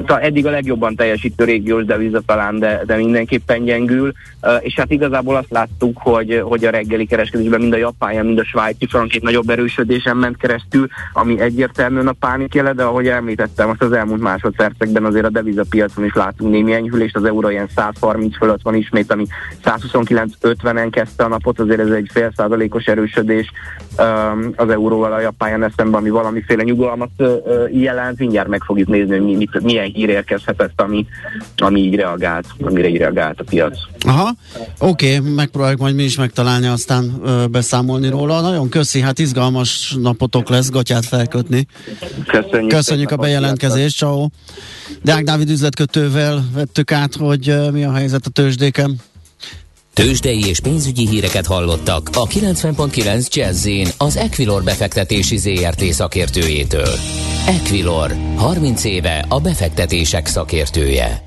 [0.06, 4.12] eddig a legjobban teljesítő régiós deviza talán, de, de mindenképpen gyengül,
[4.60, 8.44] és hát igazából azt láttuk, hogy, hogy a reggeli kereskedésben mind a japán, mind a
[8.44, 13.68] svájci frank egy nagyobb erősödésen ment keresztül, ami egyértelműen a pánik jele, de ahogy említettem,
[13.68, 18.36] most az elmúlt másodpercekben azért a devizapiacon is látunk némi enyhülést, az euró ilyen 130
[18.36, 19.26] fölött van ismét, ami
[19.64, 23.52] 129-50-en kezdte a napot, azért ez ez egy fél százalékos erősödés
[23.98, 27.10] um, az euróval a japán szemben, ami valamiféle nyugalmat
[27.72, 28.18] jelent.
[28.18, 31.06] Mindjárt meg fogjuk nézni, hogy mi, mit, milyen hír érkezhetett, ami,
[31.56, 33.78] ami így reagált, amire így reagált a piac.
[34.06, 34.34] Aha,
[34.78, 38.40] oké, okay, megpróbáljuk majd mi is megtalálni, aztán beszámolni róla.
[38.40, 41.66] Nagyon köszi, hát izgalmas napotok lesz, gatyát felkötni.
[42.26, 44.28] Köszönjük, Köszönjük a bejelentkezést, ciao.
[45.02, 49.00] Deák Dávid üzletkötővel vettük át, hogy mi a helyzet a tőzsdéken.
[50.00, 56.94] Tőzsdei és pénzügyi híreket hallottak a 90.9 jazz az Equilor befektetési ZRT szakértőjétől.
[57.46, 61.22] Equilor, 30 éve a befektetések szakértője.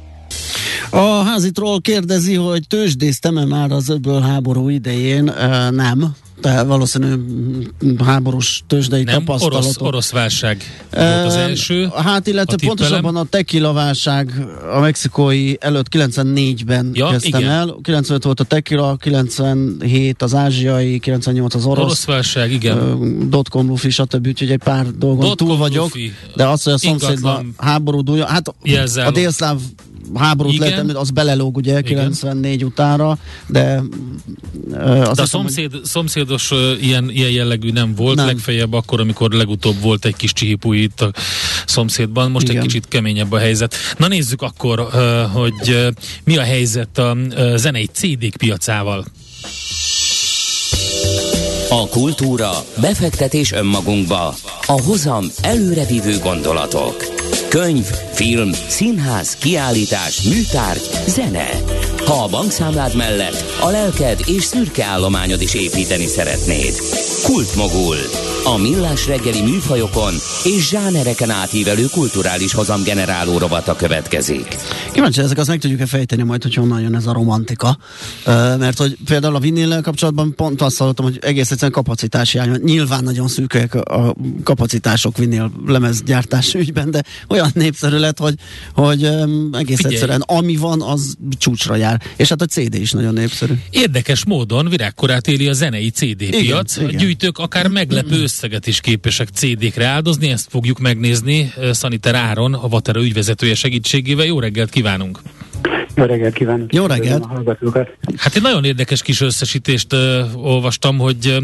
[0.89, 5.23] A házitról kérdezi, hogy tőzsdéztem-e már az öböl háború idején?
[5.71, 7.15] Nem te valószínű
[8.05, 9.61] háborús tőzsdei Nem, tapasztalatok.
[9.61, 11.89] Orosz, orosz válság volt az első.
[11.95, 17.51] Hát illetve a pontosabban a tequila válság a mexikói előtt 94-ben ja, kezdtem igen.
[17.51, 17.75] el.
[17.81, 21.83] 95 volt a tequila, 97 az ázsiai, 98 az orosz.
[21.83, 23.29] Orosz válság, igen.
[23.29, 24.27] Dotcom lufi, stb.
[24.27, 25.83] Úgyhogy egy pár dolgon Dot túl vagyok.
[25.83, 26.13] Lufi.
[26.35, 29.11] De az, hogy a szomszédban háború dúlja, hát Jelzálom.
[29.11, 29.57] a délszláv
[30.15, 30.69] háborút Igen.
[30.69, 32.67] lehet, az belelóg ugye 94 Igen.
[32.67, 33.83] utára, de
[34.69, 35.83] uh, de a szomszéd, hogy...
[35.83, 38.25] szomszédos ilyen, ilyen jellegű nem volt, nem.
[38.25, 41.11] legfeljebb akkor, amikor legutóbb volt egy kis csihipú itt a
[41.65, 42.57] szomszédban, most Igen.
[42.61, 43.75] egy kicsit keményebb a helyzet.
[43.97, 44.87] Na nézzük akkor,
[45.33, 45.91] hogy
[46.23, 49.05] mi a helyzet a uh, zenei CD-k piacával.
[51.69, 54.35] A kultúra, befektetés önmagunkba,
[54.65, 57.12] a hozam előrevívő gondolatok.
[57.53, 61.49] Könyv, film, színház, kiállítás, műtárgy, zene.
[62.05, 66.73] Ha a bankszámlád mellett a lelked és szürke állományod is építeni szeretnéd.
[67.23, 67.95] Kultmogul.
[68.45, 74.55] A millás reggeli műfajokon és zsánereken átívelő kulturális hozamgeneráló rovata következik.
[74.91, 77.77] Kíváncsi ezek azt meg tudjuk-e fejteni majd, hogy honnan jön ez a romantika.
[78.25, 82.59] Uh, mert hogy például a vinillel kapcsolatban pont azt hallottam, hogy egész egyszerűen kapacitási hiány.
[82.63, 88.33] Nyilván nagyon szűkek a kapacitások vinil lemezgyártás ügyben, de olyan népszerű lett, hogy,
[88.73, 89.95] hogy um, egész Figyelj.
[89.95, 92.01] egyszerűen ami van, az csúcsra jár.
[92.15, 93.53] És hát a CD is nagyon népszerű.
[93.69, 96.77] Érdekes módon virágkorát éli a zenei CD igen, piac.
[96.77, 97.12] Igen.
[97.13, 103.01] Gyűjtők akár meglepő összeget is képesek CD-kre áldozni, ezt fogjuk megnézni Szaniter Áron, a Vatera
[103.01, 104.25] ügyvezetője segítségével.
[104.25, 105.19] Jó reggelt kívánunk!
[105.95, 106.73] Jó reggelt kívánok!
[106.73, 107.25] Jó reggelt!
[108.17, 109.99] Hát egy nagyon érdekes kis összesítést uh,
[110.35, 111.43] olvastam, hogy uh,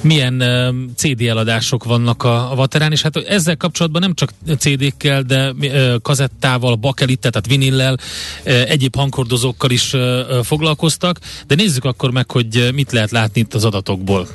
[0.00, 5.22] milyen uh, CD eladások vannak a, a Vaterán, és hát ezzel kapcsolatban nem csak CD-kkel,
[5.22, 10.00] de uh, kazettával, bakelittel, tehát vinillel, uh, egyéb hangkordozókkal is uh,
[10.42, 14.28] foglalkoztak, de nézzük akkor meg, hogy mit lehet látni itt az adatokból.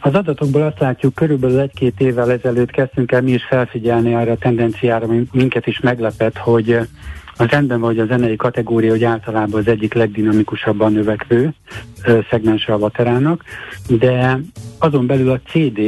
[0.00, 4.36] Az adatokból azt látjuk, körülbelül egy-két évvel ezelőtt kezdtünk el mi is felfigyelni arra a
[4.36, 6.78] tendenciára, ami minket is meglepett, hogy
[7.36, 11.54] az rendben van, hogy a zenei kategória, hogy általában az egyik legdinamikusabban növekvő
[12.30, 13.44] szegmense a vaterának,
[13.88, 14.40] de
[14.78, 15.78] azon belül a CD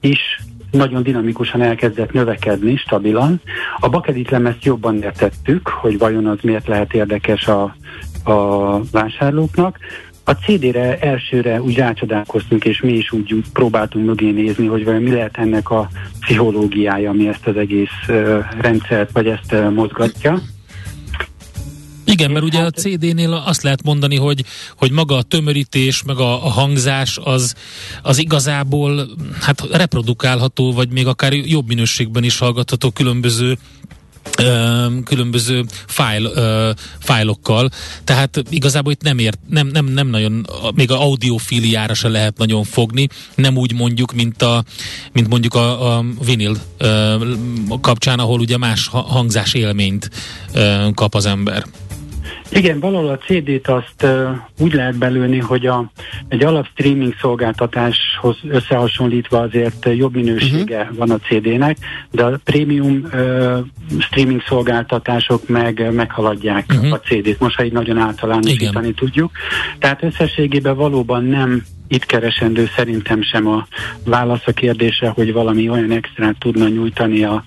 [0.00, 3.40] is nagyon dinamikusan elkezdett növekedni, stabilan.
[3.80, 7.76] A bakedit lemezt jobban értettük, hogy vajon az miért lehet érdekes a,
[8.24, 9.78] a vásárlóknak.
[10.24, 15.10] A CD-re elsőre úgy rácsodálkoztunk, és mi is úgy próbáltunk mögé nézni, hogy vajon mi
[15.10, 15.88] lehet ennek a
[16.20, 20.42] pszichológiája, ami ezt az egész uh, rendszert, vagy ezt uh, mozgatja.
[22.04, 24.44] Igen, mert ugye a CD-nél azt lehet mondani, hogy,
[24.76, 27.54] hogy maga a tömörítés, meg a, a hangzás az,
[28.02, 29.08] az igazából
[29.40, 33.58] hát reprodukálható, vagy még akár jobb minőségben is hallgatható különböző
[35.04, 36.30] különböző fájl,
[36.98, 37.70] fájlokkal,
[38.04, 42.64] tehát igazából itt nem ért, nem, nem, nem nagyon, még a audiofíliára se lehet nagyon
[42.64, 44.64] fogni, nem úgy mondjuk, mint, a,
[45.12, 46.56] mint mondjuk a, a vinil
[47.80, 50.10] kapcsán, ahol ugye más hangzás élményt
[50.94, 51.64] kap az ember.
[52.54, 55.90] Igen, valahol a CD-t azt uh, úgy lehet belőni, hogy a,
[56.28, 60.96] egy alap streaming szolgáltatáshoz összehasonlítva azért jobb minősége uh-huh.
[60.96, 61.76] van a CD-nek,
[62.10, 63.58] de a prémium uh,
[63.98, 66.92] streaming szolgáltatások meg meghaladják uh-huh.
[66.92, 67.40] a CD-t.
[67.40, 68.94] Most, ha így nagyon általánosítani Igen.
[68.94, 69.30] tudjuk.
[69.78, 73.66] Tehát összességében valóban nem itt keresendő szerintem sem a
[74.04, 77.44] válasz a kérdése, hogy valami olyan extrát tudna nyújtani a,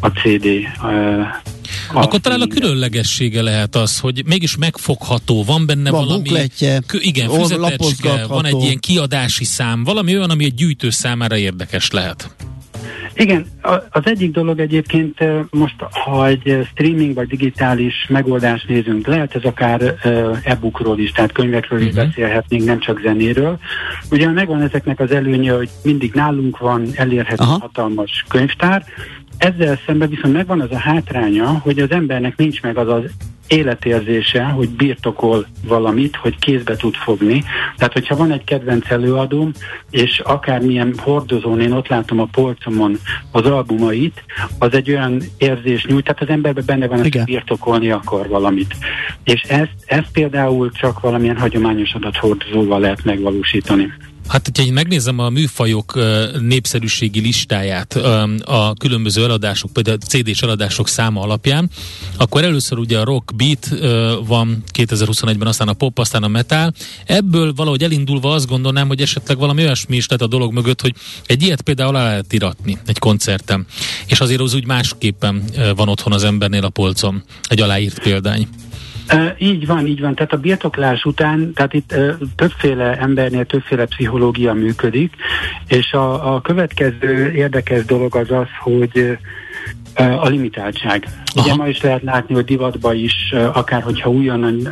[0.00, 0.44] a CD
[0.82, 1.26] uh,
[1.92, 6.22] akkor talán a különlegessége lehet az, hogy mégis megfogható, van benne van valami...
[6.22, 11.36] Bukletje, kö, igen, füzetecske, van egy ilyen kiadási szám, valami olyan, ami egy gyűjtő számára
[11.36, 12.30] érdekes lehet.
[13.18, 13.46] Igen,
[13.90, 15.18] az egyik dolog egyébként
[15.50, 19.94] most, ha egy streaming vagy digitális megoldást nézünk, lehet ez akár
[20.42, 21.94] e-bookról is, tehát könyvekről uh-huh.
[21.94, 22.06] is mhm.
[22.06, 23.58] beszélhetnénk, nem csak zenéről.
[24.10, 27.58] Ugye megvan ezeknek az előnye, hogy mindig nálunk van elérhető Aha.
[27.60, 28.84] hatalmas könyvtár,
[29.38, 33.02] ezzel szemben viszont megvan az a hátránya, hogy az embernek nincs meg az az
[33.48, 37.44] életérzése, hogy birtokol valamit, hogy kézbe tud fogni.
[37.76, 39.52] Tehát, hogyha van egy kedvenc előadóm,
[39.90, 42.98] és akármilyen hordozón én ott látom a polcomon
[43.32, 44.24] az albumait,
[44.58, 48.74] az egy olyan érzés nyújt, tehát az emberben benne van, hogy birtokolni akar valamit.
[49.24, 53.92] És ezt, ezt például csak valamilyen hagyományos adathordozóval lehet megvalósítani.
[54.28, 55.98] Hát, hogyha én megnézem a műfajok
[56.40, 57.96] népszerűségi listáját
[58.44, 61.70] a különböző eladások, például a CD-s eladások száma alapján,
[62.16, 63.68] akkor először ugye a rock beat
[64.26, 66.72] van 2021-ben, aztán a pop, aztán a metal.
[67.04, 70.94] Ebből valahogy elindulva azt gondolnám, hogy esetleg valami olyasmi is lett a dolog mögött, hogy
[71.26, 73.66] egy ilyet például alá lehet iratni egy koncerten.
[74.06, 75.44] És azért az úgy másképpen
[75.76, 78.48] van otthon az embernél a polcon, egy aláírt példány.
[79.38, 80.14] Így van, így van.
[80.14, 85.14] Tehát a birtoklás után, tehát itt uh, többféle embernél többféle pszichológia működik,
[85.68, 89.18] és a, a következő érdekes dolog az az, hogy
[89.98, 91.08] a limitáltság.
[91.34, 91.46] Aha.
[91.46, 94.68] Ugye ma is lehet látni, hogy divatba is, akár hogyha újonnan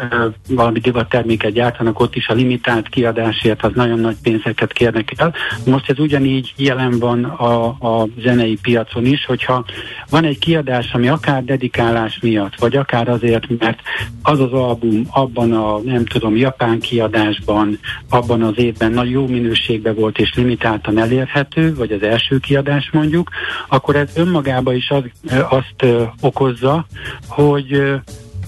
[0.49, 5.35] valami divatterméket gyártanak, ott is a limitált kiadásért az nagyon nagy pénzeket kérnek el.
[5.65, 9.65] Most ez ugyanígy jelen van a, a zenei piacon is, hogyha
[10.11, 13.81] van egy kiadás, ami akár dedikálás miatt, vagy akár azért, mert
[14.23, 19.95] az az album abban a, nem tudom, japán kiadásban, abban az évben nagy jó minőségben
[19.95, 23.31] volt és limitáltan elérhető, vagy az első kiadás mondjuk,
[23.69, 25.03] akkor ez önmagában is az,
[25.49, 25.85] azt
[26.21, 26.87] okozza,
[27.27, 28.01] hogy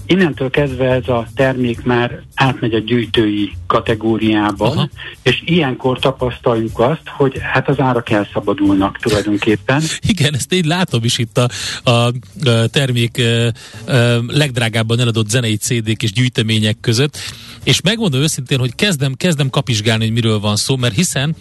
[0.09, 4.89] innentől kezdve ez a termék már átmegy a gyűjtői kategóriába, Aha.
[5.23, 9.83] és ilyenkor tapasztaljuk azt, hogy hát az árak elszabadulnak tulajdonképpen.
[10.07, 11.49] Igen, ezt én látom is itt a,
[11.91, 12.13] a,
[12.71, 13.23] termék
[13.87, 13.93] a
[14.27, 17.19] legdrágábban eladott zenei CD-k és gyűjtemények között,
[17.69, 21.37] és megmondom őszintén, hogy kezdem, kezdem kapizsgálni, hogy miről van szó, mert hiszen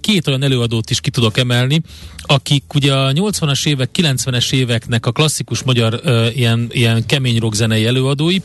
[0.00, 1.80] Két olyan előadót is ki tudok emelni,
[2.22, 7.54] akik ugye a 80-as évek, 90-es éveknek a klasszikus magyar uh, ilyen, ilyen kemény rock
[7.54, 8.36] zenei előadói,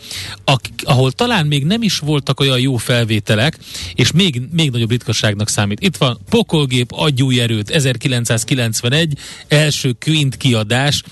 [0.43, 3.58] akik, ahol talán még nem is voltak olyan jó felvételek,
[3.93, 5.82] és még, még nagyobb ritkaságnak számít.
[5.82, 11.03] Itt van Pokolgép, Adjúj erőt, 1991, első Quint kiadás,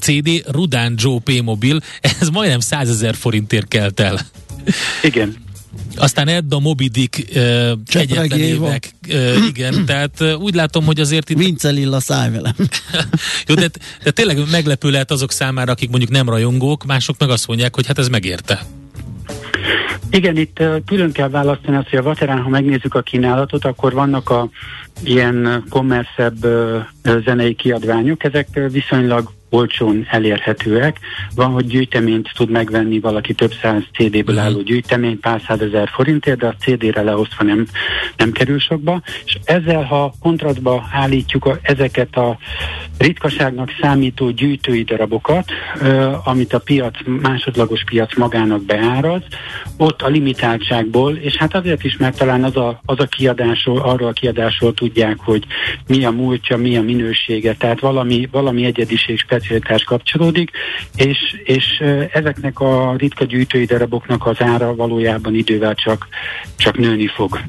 [0.00, 1.42] CD Rudán Joe P.
[1.42, 1.80] Mobil,
[2.20, 4.26] ez majdnem 100 ezer forintért kelt el.
[5.02, 5.46] Igen.
[5.96, 8.90] Aztán Edda, Moby Dick uh, egyetlen évek.
[9.08, 11.38] Uh, igen, tehát uh, úgy látom, hogy azért itt...
[11.38, 12.54] Vince Lilla, szállj velem.
[13.48, 13.68] Jó, de,
[14.02, 17.86] de tényleg meglepő lehet azok számára, akik mondjuk nem rajongók, mások meg azt mondják, hogy
[17.86, 18.66] hát ez megérte.
[20.10, 23.92] Igen, itt uh, külön kell választani azt, hogy a Vaterán, ha megnézzük a kínálatot, akkor
[23.92, 24.48] vannak a
[25.04, 30.98] ilyen kommerszebb uh, zenei kiadványok, ezek uh, viszonylag olcsón elérhetőek.
[31.34, 34.40] Van, hogy gyűjteményt tud megvenni valaki több száz CD-ből uh-huh.
[34.40, 37.66] álló gyűjtemény pár százezer forintért, de a CD-re leosztva nem,
[38.16, 39.02] nem kerül sokba.
[39.24, 42.38] És ezzel, ha kontrasztba állítjuk a, ezeket a
[42.98, 49.22] ritkaságnak számító gyűjtői darabokat, ö, amit a piac, másodlagos piac magának beáraz,
[49.76, 54.08] ott a limitáltságból, és hát azért is, mert talán az a, az a kiadásról, arról
[54.08, 55.44] a kiadásról tudják, hogy
[55.86, 60.50] mi a múltja, mi a minősége, tehát valami, valami egyediség, specialitás kapcsolódik,
[60.94, 61.64] és, és
[62.12, 66.06] ezeknek a ritka gyűjtői daraboknak az ára valójában idővel csak,
[66.56, 67.40] csak nőni fog.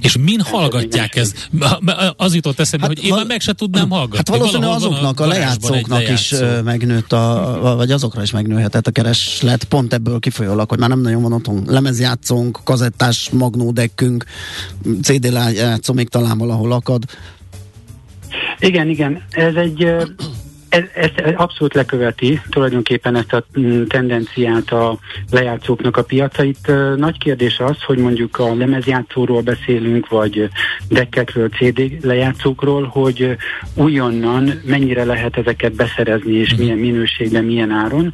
[0.00, 1.32] És min hallgatják ez?
[2.16, 4.16] Az jutott eszembe, hát, hogy én már meg se tudnám hallgatni.
[4.16, 6.36] Hát valószínűleg azoknak, a, a lejátszóknak lejátszó.
[6.36, 11.00] is megnőtt, a, vagy azokra is megnőhetett a kereslet, pont ebből kifolyólag, hogy már nem
[11.00, 14.24] nagyon van otthon lemezjátszónk, kazettás magnódekkünk,
[15.02, 17.02] CD lejátszó még talán valahol akad.
[18.58, 19.22] Igen, igen.
[19.30, 19.86] Ez egy
[20.76, 24.98] Ez, ez abszolút leköveti tulajdonképpen ezt a mm, tendenciát a
[25.30, 26.44] lejátszóknak a piaca.
[26.44, 30.48] Itt nagy kérdés az, hogy mondjuk a lemezjátszóról beszélünk, vagy
[30.88, 33.36] dekkekről, CD lejátszókról, hogy
[33.74, 36.62] újonnan mennyire lehet ezeket beszerezni, és mhm.
[36.62, 38.12] milyen minőségben, milyen áron.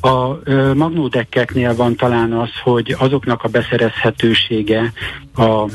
[0.00, 0.38] A
[0.74, 4.92] magnódekkeknél van talán az, hogy azoknak a beszerezhetősége
[5.36, 5.68] a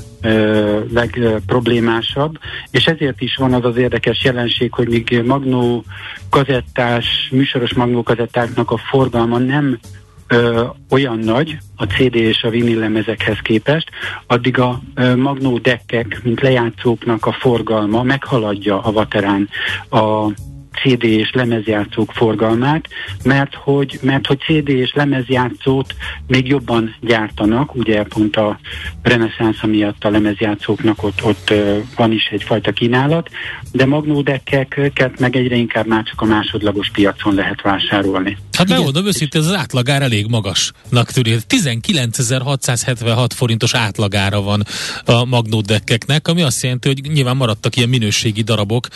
[0.93, 2.37] legproblémásabb,
[2.71, 5.83] és ezért is van az az érdekes jelenség, hogy míg magnó
[6.29, 9.79] kazettás, műsoros magnó kazettáknak a forgalma nem
[10.27, 13.89] ö, olyan nagy a CD és a vinil lemezekhez képest,
[14.27, 19.49] addig a ö, magnó dekkek, mint lejátszóknak a forgalma meghaladja a vaterán
[19.89, 20.31] a
[20.73, 22.87] CD és lemezjátszók forgalmát,
[23.23, 25.95] mert hogy, mert hogy CD és lemezjátszót
[26.27, 28.59] még jobban gyártanak, ugye pont a
[29.01, 31.53] reneszánsz miatt a lemezjátszóknak ott, ott
[31.95, 33.29] van is egyfajta kínálat,
[33.71, 38.37] de magnódekkeket meg egyre inkább már csak a másodlagos piacon lehet vásárolni.
[38.51, 41.39] Hát megmondom őszintén, ez az átlagár elég magasnak tűnik.
[41.49, 44.63] 19.676 forintos átlagára van
[45.05, 48.87] a magnódekkeknek, ami azt jelenti, hogy nyilván maradtak ilyen minőségi darabok,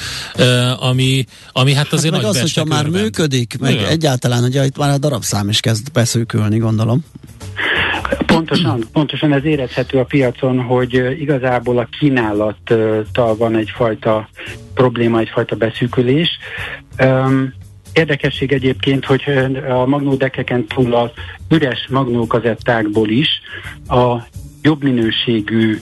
[0.79, 3.85] ami, ami hát azért hát nagy az, hogyha már működik, meg Igen.
[3.85, 7.05] egyáltalán, ugye itt már a darabszám is kezd beszűkülni, gondolom.
[8.25, 14.29] Pontosan, pontosan ez érezhető a piacon, hogy igazából a kínálattal van egyfajta
[14.73, 16.29] probléma, egyfajta beszűkülés.
[16.99, 17.53] Um,
[17.93, 19.21] Érdekesség egyébként, hogy
[19.69, 21.09] a magnódekeken túl az
[21.49, 23.29] üres magnókazettákból is
[23.87, 24.17] a
[24.61, 25.79] jobb minőségű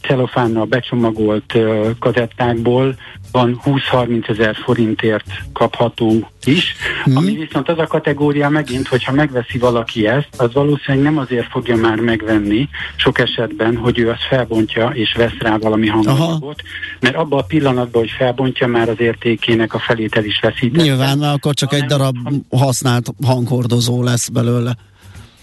[0.00, 1.58] celofánnal becsomagolt
[1.98, 2.94] kazettákból
[3.32, 6.74] van 20-30 ezer forintért kapható is,
[7.10, 7.16] mm.
[7.16, 11.76] ami viszont az a kategória megint, hogyha megveszi valaki ezt, az valószínűleg nem azért fogja
[11.76, 16.62] már megvenni sok esetben, hogy ő azt felbontja és vesz rá valami hanganyagot,
[17.00, 20.82] mert abban a pillanatban, hogy felbontja, már az értékének a felét el is veszítette.
[20.82, 22.16] Nyilván, mert akkor csak egy darab
[22.50, 24.76] használt hanghordozó lesz belőle.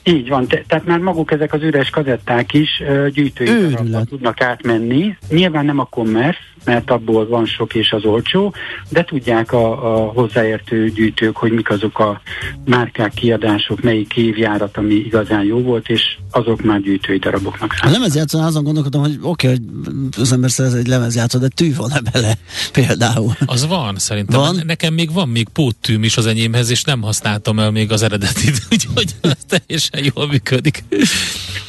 [0.10, 3.76] Így van, te, tehát már maguk ezek az üres kazetták is uh, gyűjtői
[4.10, 5.18] tudnak átmenni.
[5.30, 8.54] Nyilván nem a commerce, mert abból van sok és az olcsó,
[8.90, 12.22] de tudják a, a hozzáértő gyűjtők, hogy mik azok a
[12.66, 17.96] márkák, kiadások, melyik évjárat, ami igazán jó volt, és azok már gyűjtői daraboknak számít.
[17.96, 21.76] A lemezjátszón azon gondolkodom, hogy oké, okay, hogy az ember szerez egy lemezjátszó, de tű
[21.76, 22.38] van-e bele
[22.80, 23.34] például?
[23.46, 24.40] Az van, szerintem.
[24.40, 24.62] Van?
[24.66, 28.62] Nekem még van még póttűm is az enyémhez, és nem használtam el még az eredetit,
[28.72, 30.84] úgyhogy az teljesen jól működik.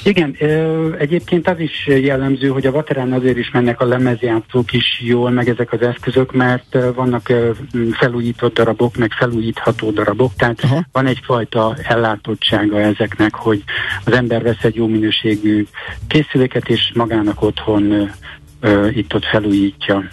[0.05, 0.37] Igen,
[0.99, 5.49] egyébként az is jellemző, hogy a Vaterán azért is mennek a lemezjátszók is jól, meg
[5.49, 7.33] ezek az eszközök, mert vannak
[7.93, 10.85] felújított darabok, meg felújítható darabok, tehát Aha.
[10.93, 13.63] van egyfajta ellátottsága ezeknek, hogy
[14.05, 15.67] az ember vesz egy jó minőségű
[16.07, 18.11] készüléket, és magának otthon
[18.93, 20.05] itt-ott felújítja.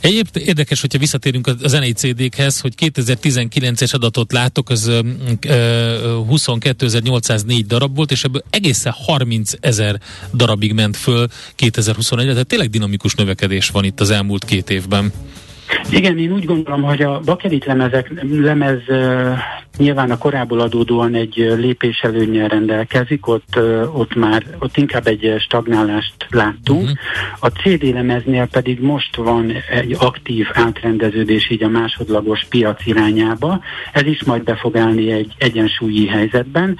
[0.00, 8.10] Egyébként érdekes, hogyha visszatérünk a zenei CD-khez, hogy 2019-es adatot látok, az 22.804 darab volt,
[8.10, 10.00] és ebből egészen 30 ezer
[10.34, 15.12] darabig ment föl 2021-re, tehát tényleg dinamikus növekedés van itt az elmúlt két évben.
[15.90, 18.80] Igen, én úgy gondolom, hogy a bakelit lemezek, lemez
[19.78, 23.58] nyilván a korából adódóan egy lépés előnyel rendelkezik, ott,
[23.92, 26.82] ott már ott inkább egy stagnálást láttunk.
[26.82, 26.98] Uh-huh.
[27.40, 33.60] A CD lemeznél pedig most van egy aktív átrendeződés így a másodlagos piac irányába.
[33.92, 36.78] Ez is majd be fog állni egy egyensúlyi helyzetben,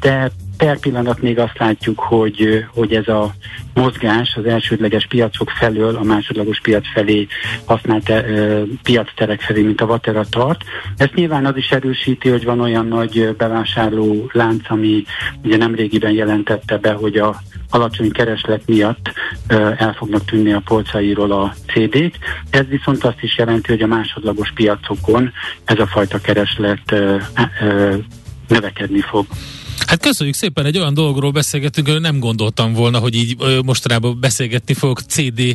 [0.00, 3.34] de per pillanat még azt látjuk, hogy, hogy ez a
[3.74, 7.26] mozgás az elsődleges piacok felől a másodlagos piac felé
[7.64, 10.64] használt uh, piacterek felé, mint a Vatera tart.
[10.96, 15.04] Ezt nyilván az is erősíti, hogy van olyan nagy bevásárló lánc, ami
[15.42, 17.40] ugye nemrégiben jelentette be, hogy a
[17.70, 19.12] alacsony kereslet miatt
[19.76, 22.16] el fognak tűnni a polcairól a CD-k.
[22.50, 25.32] Ez viszont azt is jelenti, hogy a másodlagos piacokon
[25.64, 26.94] ez a fajta kereslet
[28.48, 29.26] növekedni fog.
[29.86, 34.74] Hát köszönjük szépen, egy olyan dologról beszélgetünk, hogy nem gondoltam volna, hogy így mostanában beszélgetni
[34.74, 35.54] fogok CD,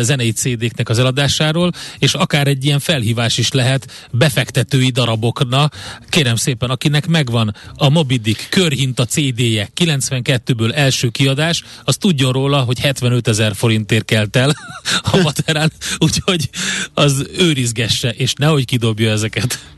[0.00, 5.70] zenei CD-knek az eladásáról, és akár egy ilyen felhívás is lehet befektetői darabokna.
[6.08, 12.80] Kérem szépen, akinek megvan a Mobidik körhinta CD-je, 92-ből első kiadás, az tudjon róla, hogy
[12.80, 14.56] 75 ezer forintért kelt el
[15.12, 16.50] a materán, úgyhogy
[16.94, 19.76] az őrizgesse, és nehogy kidobja ezeket.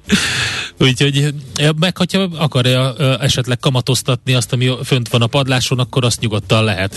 [0.78, 1.34] Úgyhogy
[1.78, 6.94] meg, hogyha akarja esetleg kamatoztatni azt, ami fönt van a padláson, akkor azt nyugodtan lehet.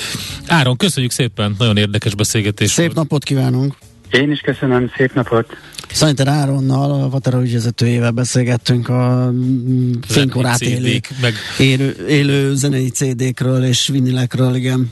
[0.47, 2.97] Áron, köszönjük szépen, nagyon érdekes beszélgetés Szép volt.
[2.97, 3.75] napot kívánunk!
[4.11, 5.57] Én is köszönöm, szép napot!
[5.91, 9.31] Szerinted Áronnal, a Vatera ügyvezetőjével beszélgettünk a
[10.07, 11.33] fénykorát élő, meg...
[11.59, 14.91] élő, élő zenei CD-kről és vinilekről, igen.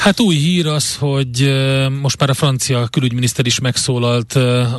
[0.00, 1.52] Hát új hír az, hogy
[2.00, 4.32] most már a francia külügyminiszter is megszólalt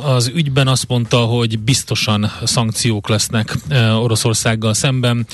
[0.04, 3.56] az ügyben, azt mondta, hogy biztosan szankciók lesznek
[4.02, 5.26] Oroszországgal szemben.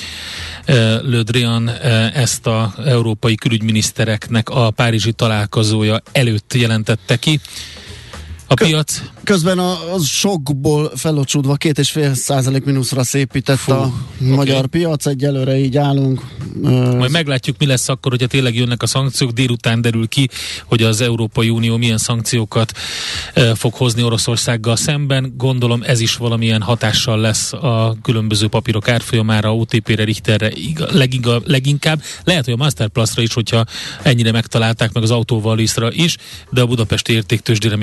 [1.01, 1.69] Le Drian
[2.13, 7.39] ezt a európai külügyminisztereknek a párizsi találkozója előtt jelentette ki.
[8.51, 9.01] A piac?
[9.23, 13.91] Közben a, az sokból felocsúdva két és fél százalék mínuszra szépített Fú, a
[14.21, 14.35] okay.
[14.35, 16.21] magyar piac, egyelőre így állunk.
[16.61, 19.31] Majd meglátjuk, mi lesz akkor, hogyha tényleg jönnek a szankciók.
[19.31, 20.29] Délután derül ki,
[20.65, 22.71] hogy az Európai Unió milyen szankciókat
[23.33, 25.33] e, fog hozni Oroszországgal szemben.
[25.37, 30.51] Gondolom ez is valamilyen hatással lesz a különböző papírok árfolyamára, OTP-re, Richterre
[30.91, 32.01] leginkább, leginkább.
[32.23, 33.65] Lehet, hogy a Masterplusra is, hogyha
[34.01, 36.17] ennyire megtalálták, meg az autóval is,
[36.49, 37.75] de a budapesti értéktősdére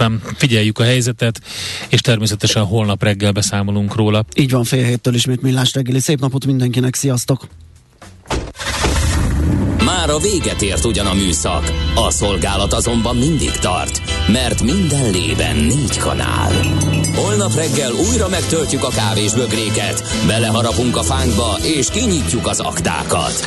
[0.00, 0.34] mindenképpen.
[0.36, 1.40] Figyeljük a helyzetet,
[1.88, 4.24] és természetesen holnap reggel beszámolunk róla.
[4.34, 6.00] Így van, fél héttől ismét millás reggeli.
[6.00, 7.46] Szép napot mindenkinek, sziasztok!
[9.84, 15.56] Már a véget ért ugyan a műszak, a szolgálat azonban mindig tart, mert minden lében
[15.56, 16.52] négy kanál.
[17.14, 23.46] Holnap reggel újra megtöltjük a kávés bögréket, beleharapunk a fánkba és kinyitjuk az aktákat.